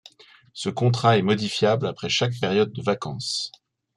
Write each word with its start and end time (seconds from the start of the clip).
Ce 0.53 0.69
contrat 0.69 1.19
est 1.19 1.21
modifiable 1.21 1.85
après 1.85 2.09
chaque 2.09 2.33
période 2.39 2.71
de 2.73 2.81
vacances. 2.81 3.51